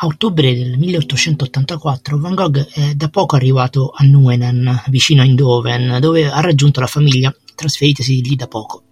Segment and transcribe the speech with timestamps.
[0.00, 5.98] A ottobre del 1884 Van Gogh è da poco arrivato a Nuenen, vicino a Eindhoven,
[6.00, 8.84] dove ha raggiunto la famiglia, trasferitasi lì da poco.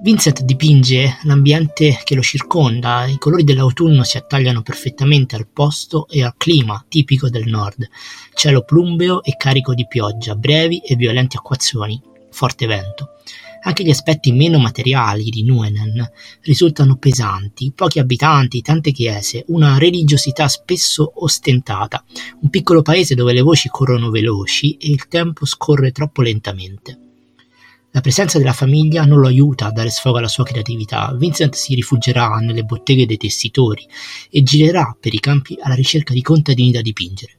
[0.00, 6.24] Vincent dipinge l'ambiente che lo circonda, i colori dell'autunno si attagliano perfettamente al posto e
[6.24, 7.86] al clima tipico del nord,
[8.32, 12.00] cielo plumbeo e carico di pioggia, brevi e violenti acquazzoni,
[12.30, 13.17] forte vento.
[13.60, 16.08] Anche gli aspetti meno materiali di Nuenen
[16.42, 22.04] risultano pesanti, pochi abitanti, tante chiese, una religiosità spesso ostentata,
[22.40, 26.98] un piccolo paese dove le voci corrono veloci e il tempo scorre troppo lentamente.
[27.90, 31.12] La presenza della famiglia non lo aiuta a dare sfogo alla sua creatività.
[31.16, 33.84] Vincent si rifugierà nelle botteghe dei tessitori
[34.30, 37.37] e girerà per i campi alla ricerca di contadini da dipingere.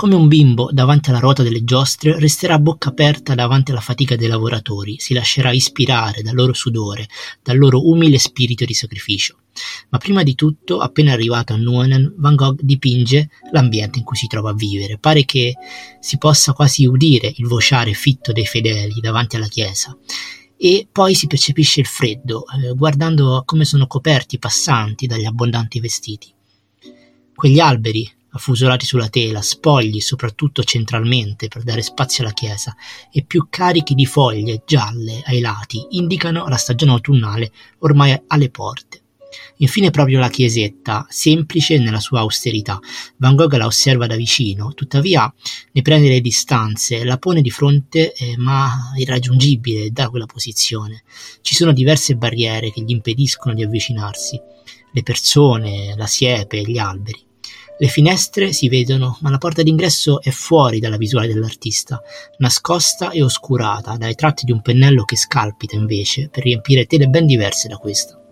[0.00, 4.16] Come un bimbo davanti alla ruota delle giostre, resterà a bocca aperta davanti alla fatica
[4.16, 7.06] dei lavoratori, si lascerà ispirare dal loro sudore,
[7.42, 9.40] dal loro umile spirito di sacrificio.
[9.90, 14.26] Ma prima di tutto, appena arrivato a Nuenen, Van Gogh dipinge l'ambiente in cui si
[14.26, 14.96] trova a vivere.
[14.96, 15.52] Pare che
[16.00, 19.94] si possa quasi udire il vociare fitto dei fedeli davanti alla chiesa.
[20.56, 25.78] E poi si percepisce il freddo, eh, guardando come sono coperti i passanti dagli abbondanti
[25.78, 26.32] vestiti.
[27.34, 32.74] Quegli alberi, affusolati sulla tela, spogli soprattutto centralmente per dare spazio alla chiesa
[33.12, 39.02] e più carichi di foglie gialle ai lati, indicano la stagione autunnale ormai alle porte.
[39.58, 42.80] Infine proprio la chiesetta, semplice nella sua austerità.
[43.18, 45.32] Van Gogh la osserva da vicino, tuttavia
[45.72, 51.02] ne prende le distanze, la pone di fronte eh, ma irraggiungibile da quella posizione.
[51.42, 54.40] Ci sono diverse barriere che gli impediscono di avvicinarsi,
[54.92, 57.28] le persone, la siepe, gli alberi.
[57.82, 61.98] Le finestre si vedono, ma la porta d'ingresso è fuori dalla visuale dell'artista,
[62.36, 67.24] nascosta e oscurata dai tratti di un pennello che scalpita invece per riempire tele ben
[67.24, 68.22] diverse da questa.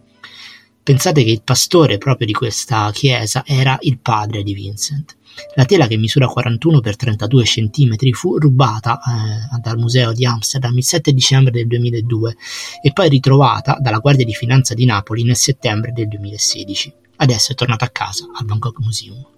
[0.82, 5.16] Pensate che il pastore proprio di questa chiesa era il padre di Vincent.
[5.54, 10.76] La tela che misura 41 x 32 cm fu rubata eh, dal museo di Amsterdam
[10.76, 12.36] il 7 dicembre del 2002
[12.82, 16.92] e poi ritrovata dalla Guardia di Finanza di Napoli nel settembre del 2016.
[17.16, 19.36] Adesso è tornata a casa al Bangkok Museum.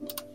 [0.00, 0.29] Thank you.